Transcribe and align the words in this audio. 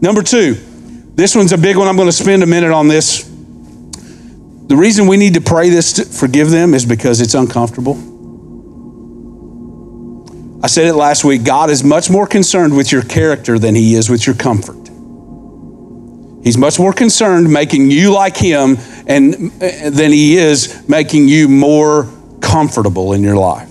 Number 0.00 0.22
two, 0.22 0.54
this 1.14 1.36
one's 1.36 1.52
a 1.52 1.58
big 1.58 1.76
one. 1.76 1.88
I'm 1.88 1.96
going 1.96 2.08
to 2.08 2.12
spend 2.12 2.42
a 2.42 2.46
minute 2.46 2.72
on 2.72 2.88
this. 2.88 3.24
The 4.66 4.76
reason 4.76 5.06
we 5.06 5.16
need 5.16 5.34
to 5.34 5.40
pray 5.40 5.68
this 5.68 5.94
to 5.94 6.04
forgive 6.04 6.50
them 6.50 6.74
is 6.74 6.86
because 6.86 7.20
it's 7.20 7.34
uncomfortable. 7.34 7.98
I 10.62 10.66
said 10.66 10.86
it 10.86 10.94
last 10.94 11.24
week 11.24 11.42
God 11.44 11.70
is 11.70 11.82
much 11.82 12.10
more 12.10 12.26
concerned 12.26 12.76
with 12.76 12.92
your 12.92 13.02
character 13.02 13.58
than 13.58 13.74
he 13.74 13.94
is 13.94 14.10
with 14.10 14.26
your 14.26 14.36
comfort. 14.36 14.76
He's 16.44 16.56
much 16.56 16.78
more 16.78 16.92
concerned 16.92 17.52
making 17.52 17.90
you 17.90 18.12
like 18.12 18.36
him 18.36 18.78
and 19.06 19.52
eh, 19.62 19.90
than 19.90 20.12
he 20.12 20.36
is 20.36 20.88
making 20.88 21.28
you 21.28 21.48
more 21.48 22.08
comfortable 22.40 23.12
in 23.12 23.22
your 23.22 23.36
life. 23.36 23.69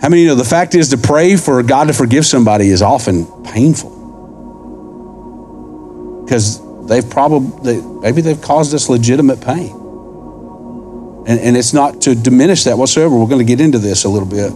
How 0.00 0.08
many 0.08 0.22
you 0.22 0.28
know 0.28 0.36
the 0.36 0.44
fact 0.44 0.74
is 0.74 0.90
to 0.90 0.98
pray 0.98 1.36
for 1.36 1.62
God 1.62 1.88
to 1.88 1.92
forgive 1.92 2.24
somebody 2.24 2.68
is 2.68 2.82
often 2.82 3.26
painful? 3.42 3.90
Because 6.24 6.60
they've 6.86 7.08
probably, 7.08 7.82
maybe 8.00 8.20
they've 8.20 8.40
caused 8.40 8.74
us 8.74 8.88
legitimate 8.88 9.40
pain. 9.40 9.74
And, 11.26 11.40
and 11.40 11.56
it's 11.56 11.72
not 11.72 12.02
to 12.02 12.14
diminish 12.14 12.64
that 12.64 12.78
whatsoever. 12.78 13.16
We're 13.16 13.26
going 13.26 13.44
to 13.44 13.56
get 13.56 13.60
into 13.60 13.78
this 13.78 14.04
a 14.04 14.08
little 14.08 14.28
bit. 14.28 14.52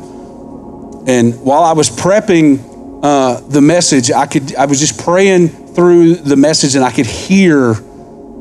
And 1.08 1.40
while 1.42 1.64
I 1.64 1.72
was 1.72 1.90
prepping 1.90 3.00
uh, 3.02 3.40
the 3.40 3.60
message, 3.60 4.12
I 4.12 4.26
could 4.26 4.54
I 4.54 4.66
was 4.66 4.78
just 4.78 5.02
praying 5.02 5.48
through 5.48 6.14
the 6.14 6.36
message, 6.36 6.76
and 6.76 6.84
I 6.84 6.92
could 6.92 7.06
hear 7.06 7.74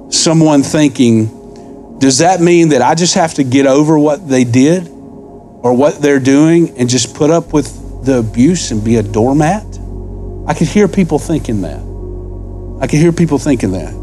someone 0.09 0.61
thinking, 0.61 1.97
"Does 1.97 2.19
that 2.19 2.41
mean 2.41 2.69
that 2.69 2.83
I 2.83 2.93
just 2.93 3.15
have 3.15 3.33
to 3.35 3.43
get 3.43 3.65
over 3.65 3.97
what 3.97 4.29
they 4.29 4.43
did, 4.43 4.87
or 5.63 5.73
what 5.73 6.01
they're 6.01 6.19
doing, 6.19 6.77
and 6.77 6.89
just 6.89 7.15
put 7.15 7.29
up 7.29 7.53
with 7.53 8.05
the 8.05 8.17
abuse 8.19 8.71
and 8.71 8.83
be 8.83 8.97
a 8.97 9.03
doormat?" 9.03 9.65
I 10.47 10.53
could 10.53 10.67
hear 10.67 10.87
people 10.87 11.19
thinking 11.19 11.61
that. 11.61 11.79
I 12.81 12.87
could 12.87 12.99
hear 12.99 13.11
people 13.11 13.37
thinking 13.37 13.71
that. 13.73 13.93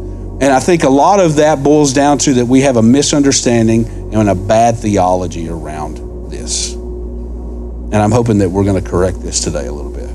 And 0.40 0.52
I 0.52 0.60
think 0.60 0.84
a 0.84 0.88
lot 0.88 1.18
of 1.18 1.36
that 1.36 1.64
boils 1.64 1.92
down 1.92 2.18
to 2.18 2.34
that 2.34 2.46
we 2.46 2.60
have 2.60 2.76
a 2.76 2.82
misunderstanding 2.82 3.86
and 4.14 4.28
a 4.28 4.36
bad 4.36 4.76
theology 4.76 5.48
around 5.48 6.30
this. 6.30 6.74
And 6.74 7.96
I'm 7.96 8.12
hoping 8.12 8.38
that 8.38 8.48
we're 8.48 8.62
going 8.62 8.82
to 8.82 8.88
correct 8.88 9.20
this 9.20 9.40
today 9.40 9.66
a 9.66 9.72
little 9.72 9.90
bit. 9.90 10.08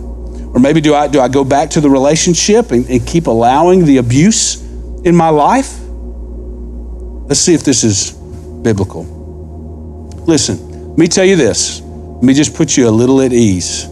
Or 0.55 0.59
maybe 0.59 0.79
do 0.79 0.95
I 0.95 1.07
do 1.07 1.19
I 1.19 1.27
go 1.27 1.43
back 1.43 1.71
to 1.71 1.81
the 1.81 1.89
relationship 1.89 2.71
and, 2.71 2.89
and 2.89 3.05
keep 3.05 3.27
allowing 3.27 3.83
the 3.83 3.97
abuse 3.97 4.61
in 5.03 5.13
my 5.15 5.29
life? 5.29 5.77
Let's 7.27 7.41
see 7.41 7.53
if 7.53 7.63
this 7.63 7.83
is 7.83 8.11
biblical. 8.61 9.03
Listen, 10.25 10.57
let 10.93 10.99
me 10.99 11.07
tell 11.07 11.25
you 11.25 11.35
this. 11.35 11.81
Let 11.81 12.21
me 12.21 12.35
just 12.35 12.53
put 12.53 12.77
you 12.77 12.87
a 12.87 12.91
little 12.91 13.19
at 13.19 13.33
ease. 13.33 13.87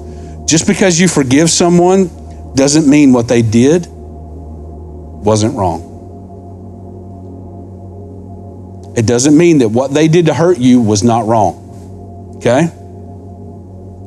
Just 0.45 0.67
because 0.67 0.99
you 0.99 1.07
forgive 1.07 1.49
someone 1.49 2.11
doesn't 2.53 2.87
mean 2.87 3.11
what 3.11 3.27
they 3.27 3.41
did 3.41 3.87
wasn't 3.89 5.55
wrong. 5.55 5.87
It 8.95 9.07
doesn't 9.07 9.35
mean 9.35 9.57
that 9.57 9.69
what 9.69 9.95
they 9.95 10.07
did 10.07 10.27
to 10.27 10.35
hurt 10.35 10.59
you 10.59 10.79
was 10.79 11.03
not 11.03 11.25
wrong. 11.25 12.35
Okay? 12.37 12.69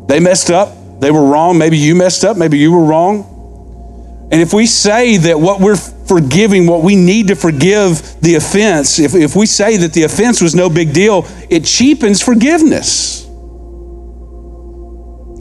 They 0.06 0.20
messed 0.20 0.52
up. 0.52 1.00
They 1.00 1.10
were 1.10 1.26
wrong. 1.26 1.58
Maybe 1.58 1.76
you 1.76 1.96
messed 1.96 2.24
up. 2.24 2.36
Maybe 2.36 2.58
you 2.58 2.70
were 2.70 2.84
wrong. 2.84 4.28
And 4.30 4.40
if 4.40 4.52
we 4.52 4.66
say 4.66 5.16
that 5.16 5.40
what 5.40 5.60
we're 5.60 5.78
forgiving, 6.06 6.66
what 6.66 6.82
we 6.82 6.96
need 6.96 7.28
to 7.28 7.34
forgive 7.34 8.20
the 8.20 8.34
offense, 8.34 8.98
if, 8.98 9.14
if 9.14 9.34
we 9.34 9.46
say 9.46 9.76
that 9.78 9.92
the 9.92 10.02
offense 10.02 10.40
was 10.40 10.54
no 10.54 10.68
big 10.68 10.92
deal, 10.92 11.26
it 11.50 11.64
cheapens 11.64 12.22
forgiveness. 12.22 13.24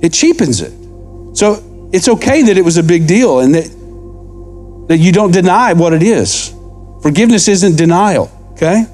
It 0.01 0.13
cheapens 0.13 0.61
it. 0.61 0.73
So 1.37 1.89
it's 1.91 2.07
okay 2.07 2.43
that 2.43 2.57
it 2.57 2.63
was 2.63 2.77
a 2.77 2.83
big 2.83 3.07
deal 3.07 3.39
and 3.39 3.55
that, 3.55 4.87
that 4.87 4.97
you 4.97 5.11
don't 5.11 5.31
deny 5.31 5.73
what 5.73 5.93
it 5.93 6.03
is. 6.03 6.53
Forgiveness 7.01 7.47
isn't 7.47 7.75
denial, 7.75 8.31
okay? 8.53 8.85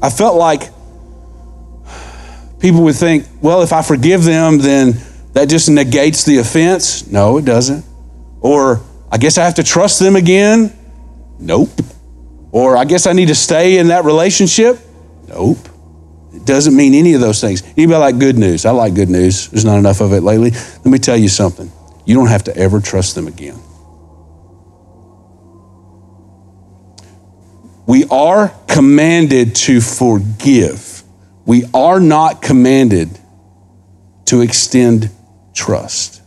I 0.00 0.10
felt 0.10 0.36
like 0.36 0.70
people 2.60 2.82
would 2.84 2.96
think, 2.96 3.26
well, 3.40 3.62
if 3.62 3.72
I 3.72 3.82
forgive 3.82 4.24
them, 4.24 4.58
then 4.58 4.94
that 5.32 5.48
just 5.48 5.68
negates 5.68 6.24
the 6.24 6.38
offense. 6.38 7.06
No, 7.06 7.38
it 7.38 7.44
doesn't. 7.44 7.84
Or 8.40 8.80
I 9.12 9.18
guess 9.18 9.36
I 9.36 9.44
have 9.44 9.54
to 9.54 9.62
trust 9.62 10.00
them 10.00 10.16
again. 10.16 10.72
Nope. 11.38 11.68
Or 12.50 12.76
I 12.76 12.86
guess 12.86 13.06
I 13.06 13.12
need 13.12 13.28
to 13.28 13.34
stay 13.34 13.78
in 13.78 13.88
that 13.88 14.04
relationship. 14.04 14.78
Nope. 15.28 15.58
It 16.32 16.46
doesn't 16.46 16.74
mean 16.74 16.94
any 16.94 17.12
of 17.12 17.20
those 17.20 17.40
things. 17.40 17.62
Anybody 17.76 17.98
like 17.98 18.18
good 18.18 18.38
news? 18.38 18.64
I 18.64 18.70
like 18.70 18.94
good 18.94 19.10
news. 19.10 19.48
There's 19.48 19.66
not 19.66 19.78
enough 19.78 20.00
of 20.00 20.12
it 20.14 20.22
lately. 20.22 20.50
Let 20.50 20.86
me 20.86 20.98
tell 20.98 21.16
you 21.16 21.28
something. 21.28 21.70
You 22.06 22.14
don't 22.14 22.28
have 22.28 22.44
to 22.44 22.56
ever 22.56 22.80
trust 22.80 23.14
them 23.14 23.28
again. 23.28 23.60
We 27.86 28.06
are 28.06 28.54
commanded 28.66 29.54
to 29.56 29.82
forgive. 29.82 31.02
We 31.44 31.64
are 31.74 32.00
not 32.00 32.40
commanded 32.40 33.18
to 34.26 34.40
extend 34.40 35.10
trust, 35.52 36.21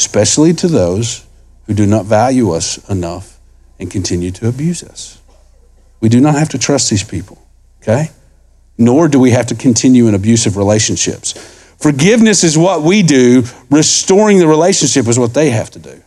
especially 0.00 0.52
to 0.54 0.66
those 0.66 1.26
who 1.66 1.74
do 1.74 1.86
not 1.86 2.06
value 2.06 2.50
us 2.50 2.78
enough 2.88 3.38
and 3.78 3.90
continue 3.90 4.30
to 4.30 4.48
abuse 4.48 4.82
us. 4.82 5.20
We 6.00 6.08
do 6.08 6.20
not 6.20 6.34
have 6.34 6.48
to 6.50 6.58
trust 6.58 6.88
these 6.88 7.04
people, 7.04 7.38
okay? 7.82 8.10
Nor 8.78 9.08
do 9.08 9.20
we 9.20 9.30
have 9.30 9.46
to 9.46 9.54
continue 9.54 10.08
in 10.08 10.14
abusive 10.14 10.56
relationships. 10.56 11.34
Forgiveness 11.78 12.44
is 12.44 12.56
what 12.56 12.82
we 12.82 13.02
do, 13.02 13.44
restoring 13.70 14.38
the 14.38 14.46
relationship 14.46 15.06
is 15.06 15.18
what 15.18 15.34
they 15.34 15.50
have 15.50 15.70
to 15.70 15.78
do. 15.78 16.02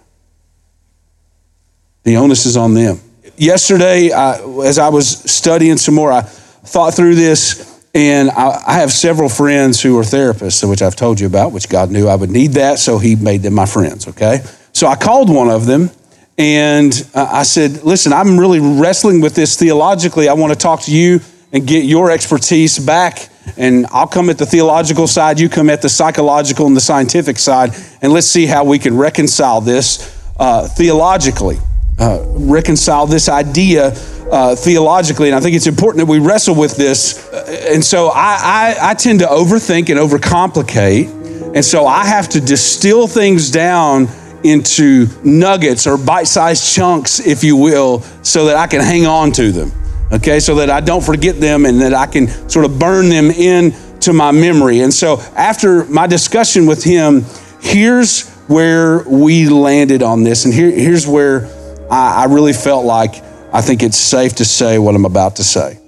The 2.04 2.18
onus 2.18 2.46
is 2.46 2.58
on 2.58 2.74
them 2.74 3.00
yesterday, 3.38 4.12
I, 4.12 4.40
as 4.64 4.78
I 4.78 4.90
was 4.90 5.08
studying 5.32 5.78
some 5.78 5.96
more, 5.96 6.12
I 6.12 6.22
thought 6.22 6.94
through 6.94 7.16
this, 7.16 7.73
and 7.94 8.32
I, 8.32 8.64
I, 8.68 8.74
have 8.80 8.92
several 8.92 9.30
friends 9.30 9.82
who 9.82 9.98
are 10.00 10.04
therapists, 10.04 10.68
which 10.68 10.82
I've 10.82 10.96
told 10.96 11.20
you 11.20 11.28
about, 11.28 11.52
which 11.52 11.70
God 11.70 11.92
knew 11.92 12.08
I 12.08 12.16
would 12.16 12.32
need 12.32 12.54
that, 12.54 12.80
so 12.80 12.98
He 12.98 13.16
made 13.16 13.44
them 13.44 13.54
my 13.54 13.66
friends, 13.66 14.08
okay? 14.08 14.40
So 14.72 14.88
I 14.88 14.96
called 14.96 15.30
one 15.30 15.50
of 15.50 15.66
them, 15.66 15.92
and 16.38 17.08
I 17.14 17.44
said, 17.44 17.84
Listen, 17.84 18.12
I'm 18.12 18.40
really 18.40 18.60
wrestling 18.60 19.22
with 19.22 19.36
this 19.36 19.58
theologically. 19.58 20.28
I 20.28 20.34
want 20.34 20.52
to 20.52 20.58
talk 20.58 20.82
to 20.84 20.92
you 20.92 21.20
and 21.52 21.68
get 21.68 21.86
your 21.86 22.10
expertise 22.10 22.80
back. 22.80 23.30
And 23.58 23.86
I'll 23.92 24.08
come 24.08 24.32
at 24.32 24.40
the 24.40 24.46
theological 24.46 25.06
side, 25.06 25.40
you 25.40 25.48
come 25.48 25.70
at 25.70 25.84
the 25.84 25.90
psychological 25.90 26.66
and 26.66 26.76
the 26.76 26.82
scientific 26.82 27.38
side, 27.38 27.76
and 28.02 28.12
let's 28.12 28.26
see 28.26 28.48
how 28.48 28.64
we 28.64 28.80
can 28.80 28.98
reconcile 28.98 29.62
this 29.62 30.18
uh, 30.40 30.68
theologically 30.68 31.60
uh, 32.00 32.24
reconcile 32.28 33.06
this 33.06 33.30
idea 33.30 33.88
uh, 34.32 34.56
theologically, 34.56 35.28
and 35.30 35.36
I 35.36 35.40
think 35.40 35.56
it's 35.56 35.68
important 35.68 36.06
that 36.06 36.12
we 36.12 36.20
wrestle 36.20 36.56
with 36.56 36.76
this. 36.76 37.30
And 37.54 37.84
so 37.84 38.08
I, 38.08 38.76
I, 38.82 38.90
I 38.90 38.94
tend 38.96 39.20
to 39.20 39.28
overthink 39.28 39.90
and 39.90 40.00
overcomplicate, 40.00 41.56
and 41.56 41.64
so 41.64 41.86
I 41.86 42.06
have 42.06 42.30
to 42.30 42.42
distill 42.42 43.08
things 43.08 43.52
down 43.52 44.08
into 44.44 45.08
nuggets 45.24 45.88
or 45.88 45.98
bite-sized 45.98 46.74
chunks, 46.74 47.20
if 47.20 47.44
you 47.44 47.56
will, 47.56 48.02
so 48.24 48.46
that 48.46 48.56
I 48.56 48.68
can 48.68 48.82
hang 48.82 49.06
on 49.06 49.32
to 49.34 49.52
them. 49.52 49.72
Okay, 50.12 50.40
so 50.40 50.56
that 50.56 50.70
I 50.70 50.80
don't 50.80 51.04
forget 51.04 51.40
them 51.40 51.66
and 51.66 51.82
that 51.82 51.94
I 51.94 52.06
can 52.06 52.28
sort 52.50 52.66
of 52.66 52.78
burn 52.78 53.10
them 53.10 53.32
into 53.32 54.14
my 54.14 54.32
memory. 54.32 54.82
And 54.82 54.94
so 54.94 55.20
after 55.36 55.86
my 55.86 56.08
discussion 56.08 56.66
with 56.66 56.84
him, 56.84 57.24
here's 57.62 58.30
where 58.48 59.04
we 59.08 59.48
landed 59.48 60.04
on 60.04 60.24
this, 60.24 60.46
and 60.46 60.54
here, 60.54 60.72
here's 60.72 61.08
where 61.08 61.48
I, 61.90 62.24
I 62.24 62.26
really 62.26 62.54
felt 62.54 62.86
like 62.86 63.24
I 63.54 63.62
think 63.62 63.84
it's 63.84 63.98
safe 63.98 64.34
to 64.36 64.46
say 64.46 64.78
what 64.80 64.96
I'm 64.96 65.06
about 65.06 65.38
to 65.38 65.44
say. 65.44 65.80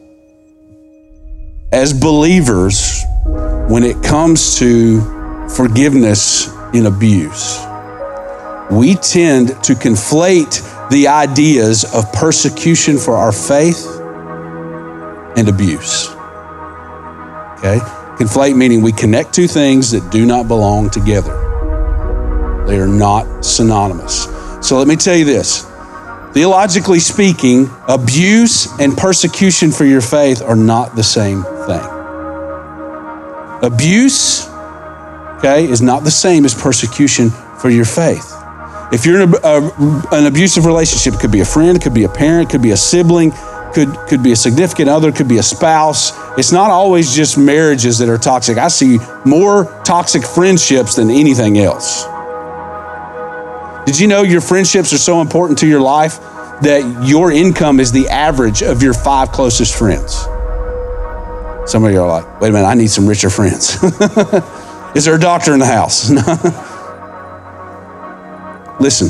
As 1.76 1.92
believers, 1.92 3.04
when 3.68 3.84
it 3.84 4.02
comes 4.02 4.58
to 4.60 5.02
forgiveness 5.50 6.48
in 6.74 6.86
abuse, 6.86 7.60
we 8.72 8.96
tend 8.96 9.50
to 9.62 9.74
conflate 9.74 10.90
the 10.90 11.10
ideas 11.10 11.84
of 11.94 12.10
persecution 12.14 12.98
for 12.98 13.18
our 13.18 13.34
faith 13.34 13.86
and 15.36 15.50
abuse. 15.50 16.08
Okay? 17.58 17.80
Conflate 18.20 18.56
meaning 18.56 18.82
we 18.82 18.94
connect 18.94 19.34
two 19.34 19.46
things 19.46 19.92
that 19.92 20.10
do 20.10 20.26
not 20.26 20.48
belong 20.48 20.90
together. 20.90 21.36
They 22.68 22.80
are 22.80 22.88
not 22.88 23.44
synonymous. 23.44 24.30
So 24.66 24.78
let 24.78 24.88
me 24.88 24.96
tell 24.96 25.18
you 25.18 25.26
this 25.26 25.70
Theologically 26.32 27.00
speaking, 27.00 27.70
abuse 27.90 28.72
and 28.80 28.98
persecution 28.98 29.74
for 29.74 29.84
your 29.84 30.00
faith 30.00 30.42
are 30.42 30.56
not 30.56 30.96
the 30.96 31.04
same 31.04 31.44
thing. 31.66 31.82
Abuse, 33.62 34.48
okay, 35.38 35.70
is 35.70 35.82
not 35.82 36.04
the 36.04 36.12
same 36.12 36.46
as 36.46 36.54
persecution 36.54 37.30
for 37.60 37.70
your 37.70 37.86
faith. 37.86 38.34
If 38.92 39.06
you're 39.06 39.22
in 39.22 39.34
a, 39.34 39.38
a, 39.38 40.08
an 40.12 40.26
abusive 40.28 40.66
relationship, 40.66 41.16
it 41.16 41.20
could 41.20 41.32
be 41.32 41.40
a 41.40 41.46
friend, 41.46 41.76
it 41.76 41.82
could 41.82 41.94
be 41.94 42.04
a 42.04 42.10
parent, 42.10 42.50
it 42.50 42.52
could 42.52 42.62
be 42.62 42.72
a 42.72 42.78
sibling, 42.78 43.32
could, 43.74 43.94
could 44.08 44.22
be 44.22 44.32
a 44.32 44.36
significant 44.36 44.90
other, 44.90 45.12
could 45.12 45.28
be 45.28 45.38
a 45.38 45.44
spouse. 45.44 46.12
It's 46.38 46.52
not 46.52 46.70
always 46.70 47.14
just 47.14 47.38
marriages 47.38 47.98
that 47.98 48.10
are 48.10 48.18
toxic. 48.18 48.58
I 48.58 48.68
see 48.68 49.00
more 49.26 49.66
toxic 49.84 50.24
friendships 50.24 50.96
than 50.96 51.10
anything 51.10 51.58
else. 51.58 52.06
Did 53.86 54.00
you 54.00 54.08
know 54.08 54.22
your 54.22 54.42
friendships 54.42 54.94
are 54.94 54.98
so 54.98 55.22
important 55.22 55.60
to 55.60 55.68
your 55.68 55.82
life 55.82 56.20
that 56.62 57.06
your 57.06 57.32
income 57.32 57.80
is 57.80 57.92
the 57.92 58.08
average 58.10 58.64
of 58.64 58.82
your 58.82 58.94
five 58.94 59.32
closest 59.32 59.76
friends? 59.78 60.26
Some 61.66 61.84
of 61.84 61.92
you 61.92 62.02
are 62.02 62.08
like, 62.08 62.42
wait 62.42 62.50
a 62.50 62.52
minute, 62.52 62.68
I 62.68 62.76
need 62.76 62.90
some 62.90 63.08
richer 63.08 63.30
friends. 63.30 63.82
is 64.96 65.06
there 65.06 65.16
a 65.16 65.20
doctor 65.20 65.54
in 65.54 65.60
the 65.60 65.66
house? 65.66 66.12
Listen, 68.80 69.08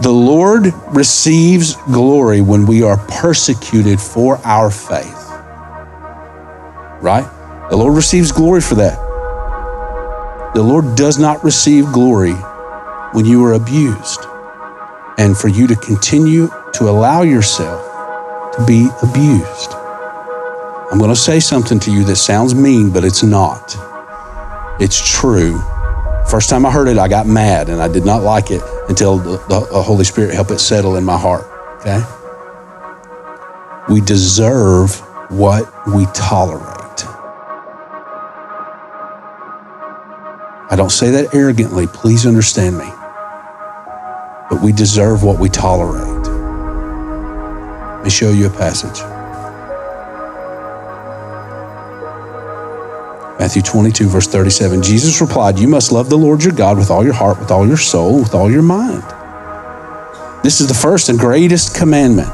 the 0.00 0.12
Lord 0.12 0.72
receives 0.88 1.76
glory 1.92 2.40
when 2.40 2.66
we 2.66 2.82
are 2.82 2.98
persecuted 3.08 4.00
for 4.00 4.38
our 4.44 4.70
faith. 4.70 5.28
Right? 7.02 7.28
The 7.70 7.76
Lord 7.76 7.96
receives 7.96 8.30
glory 8.30 8.60
for 8.60 8.76
that. 8.76 8.98
The 10.54 10.62
Lord 10.62 10.94
does 10.94 11.18
not 11.18 11.42
receive 11.42 11.86
glory 11.86 12.34
when 13.12 13.26
you 13.26 13.44
are 13.44 13.54
abused 13.54 14.20
and 15.18 15.36
for 15.36 15.48
you 15.48 15.66
to 15.66 15.76
continue 15.76 16.48
to 16.74 16.88
allow 16.88 17.22
yourself 17.22 17.84
to 18.56 18.64
be 18.66 18.88
abused. 19.02 19.79
I'm 20.90 20.98
going 20.98 21.10
to 21.10 21.16
say 21.16 21.38
something 21.38 21.78
to 21.80 21.92
you 21.92 22.02
that 22.04 22.16
sounds 22.16 22.52
mean, 22.52 22.90
but 22.90 23.04
it's 23.04 23.22
not. 23.22 23.76
It's 24.80 24.98
true. 25.20 25.60
First 26.28 26.50
time 26.50 26.66
I 26.66 26.72
heard 26.72 26.88
it, 26.88 26.98
I 26.98 27.06
got 27.06 27.26
mad 27.26 27.68
and 27.68 27.80
I 27.80 27.86
did 27.86 28.04
not 28.04 28.22
like 28.22 28.50
it 28.50 28.60
until 28.88 29.18
the, 29.18 29.38
the 29.46 29.82
Holy 29.82 30.04
Spirit 30.04 30.34
helped 30.34 30.50
it 30.50 30.58
settle 30.58 30.96
in 30.96 31.04
my 31.04 31.16
heart. 31.16 31.44
Okay? 31.80 32.02
We 33.88 34.00
deserve 34.00 34.96
what 35.30 35.70
we 35.86 36.06
tolerate. 36.06 37.06
I 40.72 40.74
don't 40.76 40.90
say 40.90 41.10
that 41.10 41.34
arrogantly, 41.34 41.86
please 41.86 42.26
understand 42.26 42.78
me. 42.78 42.88
But 44.50 44.60
we 44.60 44.72
deserve 44.72 45.22
what 45.22 45.38
we 45.38 45.48
tolerate. 45.48 46.26
Let 47.96 48.04
me 48.04 48.10
show 48.10 48.30
you 48.30 48.46
a 48.46 48.50
passage. 48.50 49.00
Matthew 53.40 53.62
22, 53.62 54.06
verse 54.06 54.26
37. 54.26 54.82
Jesus 54.82 55.18
replied, 55.22 55.58
You 55.58 55.66
must 55.66 55.92
love 55.92 56.10
the 56.10 56.18
Lord 56.18 56.44
your 56.44 56.52
God 56.52 56.76
with 56.76 56.90
all 56.90 57.02
your 57.02 57.14
heart, 57.14 57.38
with 57.38 57.50
all 57.50 57.66
your 57.66 57.78
soul, 57.78 58.20
with 58.20 58.34
all 58.34 58.50
your 58.50 58.60
mind. 58.60 59.02
This 60.44 60.60
is 60.60 60.68
the 60.68 60.74
first 60.74 61.08
and 61.08 61.18
greatest 61.18 61.74
commandment. 61.74 62.28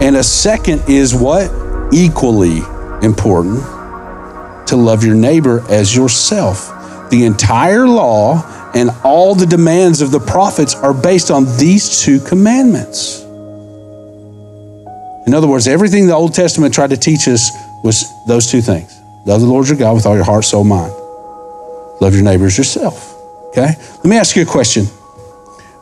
And 0.00 0.16
a 0.16 0.24
second 0.24 0.88
is 0.88 1.14
what? 1.14 1.52
Equally 1.92 2.60
important 3.02 3.58
to 4.68 4.76
love 4.76 5.04
your 5.04 5.14
neighbor 5.14 5.62
as 5.68 5.94
yourself. 5.94 7.10
The 7.10 7.26
entire 7.26 7.86
law 7.86 8.70
and 8.74 8.88
all 9.04 9.34
the 9.34 9.44
demands 9.44 10.00
of 10.00 10.10
the 10.10 10.20
prophets 10.20 10.74
are 10.74 10.94
based 10.94 11.30
on 11.30 11.44
these 11.58 12.00
two 12.00 12.18
commandments. 12.18 13.20
In 15.26 15.34
other 15.34 15.48
words, 15.48 15.68
everything 15.68 16.06
the 16.06 16.14
Old 16.14 16.32
Testament 16.32 16.72
tried 16.72 16.90
to 16.90 16.96
teach 16.96 17.28
us 17.28 17.50
was 17.84 18.06
those 18.26 18.50
two 18.50 18.62
things 18.62 18.95
Love 19.26 19.40
the 19.40 19.46
Lord 19.46 19.68
your 19.68 19.76
God 19.76 19.94
with 19.94 20.06
all 20.06 20.14
your 20.14 20.24
heart, 20.24 20.44
soul, 20.44 20.62
mind. 20.62 20.92
Love 22.00 22.14
your 22.14 22.22
neighbors 22.22 22.56
yourself. 22.56 23.14
Okay? 23.48 23.74
Let 23.76 24.04
me 24.04 24.16
ask 24.16 24.36
you 24.36 24.42
a 24.42 24.46
question. 24.46 24.84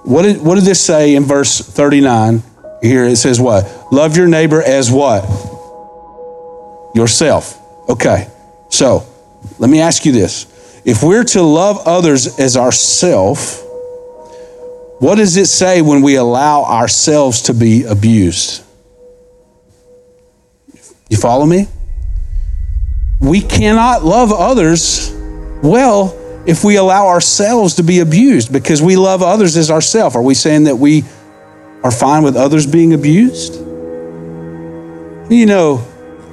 What 0.05 0.23
did, 0.23 0.41
what 0.41 0.55
did 0.55 0.65
this 0.65 0.85
say 0.85 1.15
in 1.15 1.25
verse 1.25 1.61
39? 1.61 2.43
Here 2.83 3.05
it 3.05 3.17
says 3.17 3.39
what? 3.39 3.93
Love 3.93 4.17
your 4.17 4.29
neighbor 4.29 4.63
as 4.63 4.91
what? 4.91 5.25
Yourself. 6.95 7.61
Okay. 7.89 8.29
So 8.71 9.07
let 9.59 9.69
me 9.69 9.81
ask 9.81 10.07
you 10.07 10.13
this. 10.13 10.47
If 10.87 11.03
we're 11.03 11.25
to 11.25 11.43
love 11.43 11.87
others 11.87 12.39
as 12.39 12.57
ourself, 12.57 13.63
what 15.01 15.17
does 15.17 15.37
it 15.37 15.47
say 15.47 15.83
when 15.83 16.03
we 16.03 16.17
allow 16.17 16.65
ourselves 16.65 17.43
to 17.43 17.55
be 17.55 17.85
abused? 17.85 18.63
You 21.11 21.17
follow 21.19 21.45
me? 21.45 21.69
We 23.25 23.41
cannot 23.41 24.05
love 24.05 24.33
others 24.33 25.13
well 25.63 26.19
if 26.47 26.63
we 26.63 26.77
allow 26.77 27.07
ourselves 27.07 27.75
to 27.77 27.83
be 27.83 28.01
abused 28.01 28.53
because 28.53 28.83
we 28.83 28.97
love 28.97 29.23
others 29.23 29.57
as 29.57 29.71
ourselves. 29.71 30.15
Are 30.15 30.23
we 30.23 30.35
saying 30.35 30.65
that 30.65 30.77
we 30.77 31.05
are 31.83 31.91
fine 31.91 32.23
with 32.23 32.37
others 32.37 32.67
being 32.67 32.93
abused? 32.93 33.55
You 35.31 35.47
know, 35.47 35.87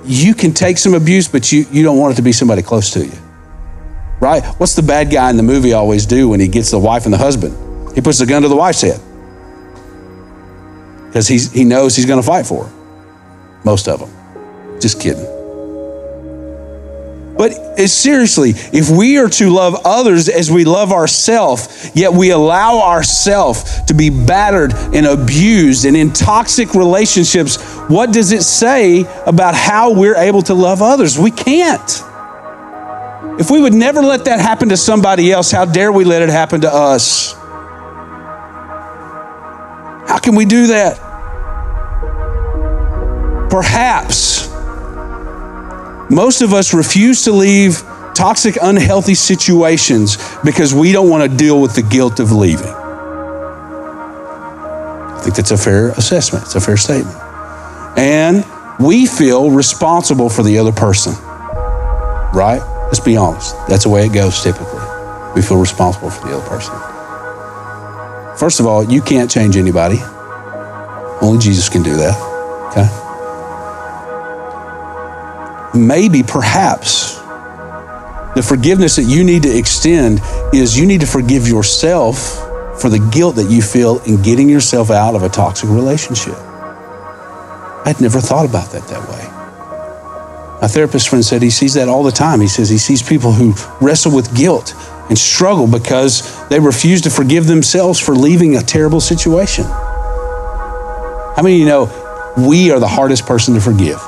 you 0.04 0.34
can 0.34 0.54
take 0.54 0.78
some 0.78 0.94
abuse, 0.94 1.28
but 1.28 1.52
you, 1.52 1.66
you 1.72 1.82
don't 1.82 1.98
want 1.98 2.14
it 2.14 2.16
to 2.18 2.22
be 2.22 2.34
somebody 2.34 2.62
close 2.62 2.92
to 2.92 3.06
you. 3.06 3.18
Right? 4.20 4.44
What's 4.58 4.76
the 4.76 4.84
bad 4.84 5.10
guy 5.10 5.30
in 5.30 5.38
the 5.38 5.44
movie 5.44 5.74
always 5.74 6.06
do 6.06 6.30
when 6.30 6.40
he 6.40 6.48
gets 6.48 6.72
the 6.72 6.80
wife 6.80 7.06
and 7.06 7.14
the 7.14 7.18
husband? 7.18 7.96
He 7.96 8.02
puts 8.02 8.20
the 8.20 8.26
gun 8.26 8.42
to 8.42 8.50
the 8.50 8.56
wife's 8.56 8.82
head 8.82 9.00
because 11.08 11.28
he 11.28 11.64
knows 11.64 11.96
he's 11.96 12.06
going 12.06 12.22
to 12.22 12.26
fight 12.26 12.46
for 12.46 12.66
her. 12.66 12.74
Most 13.64 13.88
of 13.88 14.00
them. 14.00 14.80
Just 14.80 15.00
kidding. 15.00 15.41
But 17.42 17.90
seriously, 17.90 18.52
if 18.72 18.92
we 18.92 19.18
are 19.18 19.28
to 19.28 19.50
love 19.50 19.76
others 19.84 20.30
as 20.30 20.52
we 20.52 20.64
love 20.64 20.92
ourselves, 20.92 21.90
yet 21.96 22.14
we 22.14 22.30
allow 22.30 22.82
ourselves 22.82 23.82
to 23.86 23.96
be 23.96 24.12
battered 24.12 24.76
and 24.94 25.08
abused 25.08 25.86
and 25.86 25.98
in 25.98 26.14
toxic 26.14 26.76
relationships, 26.76 27.60
what 27.90 28.14
does 28.14 28.32
it 28.32 28.44
say 28.44 29.08
about 29.26 29.56
how 29.56 29.92
we're 29.92 30.18
able 30.18 30.44
to 30.44 30.54
love 30.54 30.84
others? 30.84 31.18
We 31.18 31.32
can't. 31.32 32.04
If 33.40 33.50
we 33.50 33.60
would 33.60 33.74
never 33.74 34.04
let 34.04 34.26
that 34.26 34.40
happen 34.40 34.70
to 34.70 34.78
somebody 34.78 35.32
else, 35.32 35.50
how 35.50 35.66
dare 35.66 35.92
we 35.92 36.04
let 36.04 36.22
it 36.22 36.30
happen 36.30 36.62
to 36.62 36.72
us? 36.72 37.34
How 40.08 40.20
can 40.20 40.36
we 40.36 40.46
do 40.46 40.68
that? 40.68 41.00
Perhaps 43.50 44.41
most 46.12 46.42
of 46.42 46.54
us 46.54 46.74
refuse 46.74 47.24
to 47.24 47.31
leave 47.31 47.81
toxic, 48.13 48.58
unhealthy 48.62 49.16
situations 49.16 50.18
because 50.44 50.74
we 50.74 50.92
don't 50.92 51.10
want 51.10 51.30
to 51.30 51.38
deal 51.38 51.62
with 51.62 51.74
the 51.74 51.81
guilt 51.81 52.19
of 52.19 52.34
leaving. 52.34 52.68
I 55.08 55.22
think 55.24 55.36
that's 55.36 55.52
a 55.52 55.58
fair 55.58 55.92
assessment, 55.92 56.44
it's 56.46 56.56
a 56.56 56.62
fair 56.62 56.75
statement. 56.75 57.16
And 57.98 58.46
we 58.80 59.06
feel 59.06 59.52
responsible 59.52 60.30
for 60.30 60.44
the 60.44 60.58
other 60.58 60.74
person, 60.74 61.13
right? 62.34 62.62
Let's 62.86 63.00
be 63.00 63.16
honest. 63.16 63.56
That's 63.69 63.84
the 63.84 63.90
way 63.90 64.06
it 64.06 64.14
goes 64.14 64.44
typically. 64.44 64.81
We 65.34 65.42
feel 65.42 65.57
responsible 65.57 66.10
for 66.10 66.28
the 66.28 66.36
other 66.36 66.48
person. 66.48 66.74
First 68.38 68.59
of 68.59 68.66
all, 68.66 68.83
you 68.83 69.02
can't 69.02 69.31
change 69.31 69.56
anybody. 69.56 70.00
Only 71.21 71.40
Jesus 71.40 71.69
can 71.69 71.83
do 71.83 71.95
that. 71.95 72.18
Okay? 72.71 73.01
Maybe, 75.73 76.23
perhaps, 76.23 77.16
the 78.35 78.44
forgiveness 78.44 78.95
that 78.95 79.04
you 79.04 79.23
need 79.23 79.44
to 79.44 79.57
extend 79.57 80.21
is 80.54 80.78
you 80.78 80.85
need 80.85 81.01
to 81.01 81.07
forgive 81.07 81.47
yourself 81.47 82.37
for 82.80 82.90
the 82.90 82.99
guilt 83.11 83.35
that 83.35 83.51
you 83.51 83.61
feel 83.61 83.99
in 84.04 84.21
getting 84.21 84.47
yourself 84.49 84.90
out 84.90 85.16
of 85.16 85.23
a 85.23 85.30
toxic 85.30 85.69
relationship. 85.69 86.35
I'd 87.83 87.99
never 87.99 88.21
thought 88.21 88.45
about 88.45 88.71
that 88.71 88.87
that 88.87 89.09
way. 89.09 89.28
My 90.61 90.68
therapist 90.68 91.09
friend 91.09 91.25
said 91.25 91.42
he 91.42 91.49
sees 91.49 91.73
that 91.73 91.90
all 91.90 92.04
the 92.04 92.11
time. 92.11 92.40
He 92.40 92.47
says 92.47 92.69
he 92.69 92.78
sees 92.78 93.01
people 93.01 93.31
who 93.31 93.54
wrestle 93.83 94.16
with 94.16 94.35
guilt 94.35 94.75
and 95.09 95.18
struggle 95.18 95.68
because 95.68 96.47
they 96.49 96.59
refuse 96.59 97.01
to 97.01 97.09
forgive 97.09 97.47
themselves 97.47 97.99
for 97.99 98.16
leaving 98.16 98.56
a 98.56 98.61
terrible 98.61 99.01
situation. 99.01 99.66
How 101.35 101.42
many 101.42 101.56
of 101.56 101.59
you 101.59 101.66
know 101.66 102.35
we 102.37 102.71
are 102.71 102.80
the 102.80 102.87
hardest 102.87 103.25
person 103.25 103.56
to 103.56 103.61
forgive? 103.61 103.99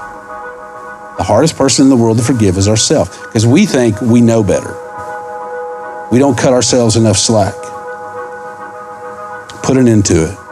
The 1.17 1.23
hardest 1.23 1.55
person 1.55 1.83
in 1.83 1.89
the 1.89 1.95
world 1.95 2.17
to 2.17 2.23
forgive 2.23 2.57
is 2.57 2.67
ourselves 2.67 3.17
because 3.17 3.45
we 3.45 3.65
think 3.65 4.01
we 4.01 4.19
know 4.19 4.43
better. 4.43 4.75
We 6.11 6.19
don't 6.19 6.37
cut 6.37 6.53
ourselves 6.53 6.95
enough 6.95 7.17
slack. 7.17 7.53
Put 9.63 9.77
an 9.77 9.87
end 9.87 10.05
to 10.07 10.25
it. 10.31 10.42